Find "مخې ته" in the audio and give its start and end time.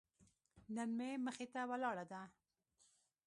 1.25-1.61